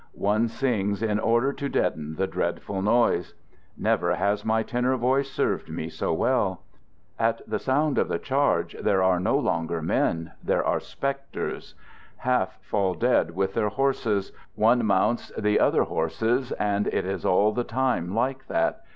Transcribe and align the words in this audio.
One 0.13 0.47
sings 0.47 1.03
in 1.03 1.19
order 1.19 1.53
to 1.53 1.69
deaden 1.69 2.15
the 2.15 2.25
dreadful 2.25 2.81
noise. 2.81 3.35
Never 3.77 4.15
has 4.15 4.43
my 4.43 4.63
tenor 4.63 4.97
voice 4.97 5.29
served 5.29 5.69
me 5.69 5.89
so 5.89 6.11
well. 6.11 6.63
At 7.19 7.47
the* 7.47 7.59
sound 7.59 7.99
of 7.99 8.07
the 8.07 8.17
charge, 8.17 8.75
there 8.81 9.03
are 9.03 9.19
no 9.19 9.37
longer 9.37 9.79
men; 9.79 10.31
there 10.43 10.65
are 10.65 10.79
specters. 10.79 11.75
Half 12.17 12.57
fall 12.63 12.95
dead 12.95 13.35
with 13.35 13.53
their 13.53 13.69
horses. 13.69 14.31
One 14.55 14.87
mounts 14.87 15.31
the 15.37 15.59
other 15.59 15.83
horses, 15.83 16.51
and 16.53 16.87
it 16.87 17.05
is 17.05 17.23
all 17.23 17.51
the 17.51 17.63
time 17.63 18.15
like 18.15 18.47
that. 18.47 18.81